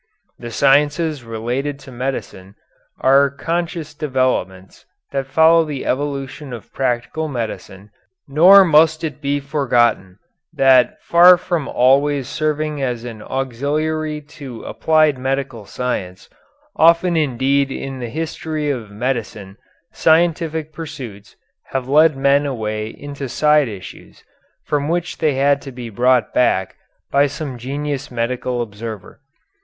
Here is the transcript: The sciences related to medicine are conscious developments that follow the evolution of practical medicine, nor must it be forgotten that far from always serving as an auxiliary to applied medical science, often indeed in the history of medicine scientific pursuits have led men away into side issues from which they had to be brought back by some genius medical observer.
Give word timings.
The 0.39 0.49
sciences 0.49 1.23
related 1.23 1.77
to 1.81 1.91
medicine 1.91 2.55
are 3.01 3.29
conscious 3.29 3.93
developments 3.93 4.83
that 5.11 5.27
follow 5.27 5.63
the 5.63 5.85
evolution 5.85 6.53
of 6.53 6.73
practical 6.73 7.27
medicine, 7.27 7.91
nor 8.27 8.65
must 8.65 9.03
it 9.03 9.21
be 9.21 9.39
forgotten 9.39 10.17
that 10.53 10.99
far 11.03 11.37
from 11.37 11.67
always 11.67 12.27
serving 12.27 12.81
as 12.81 13.03
an 13.03 13.21
auxiliary 13.21 14.21
to 14.41 14.63
applied 14.63 15.19
medical 15.19 15.67
science, 15.67 16.31
often 16.75 17.15
indeed 17.15 17.71
in 17.71 17.99
the 17.99 18.09
history 18.09 18.71
of 18.71 18.89
medicine 18.89 19.55
scientific 19.93 20.73
pursuits 20.73 21.35
have 21.65 21.87
led 21.87 22.17
men 22.17 22.47
away 22.47 22.87
into 22.87 23.29
side 23.29 23.67
issues 23.67 24.23
from 24.65 24.89
which 24.89 25.19
they 25.19 25.35
had 25.35 25.61
to 25.61 25.71
be 25.71 25.91
brought 25.91 26.33
back 26.33 26.75
by 27.11 27.27
some 27.27 27.55
genius 27.55 28.09
medical 28.09 28.63
observer. 28.63 29.19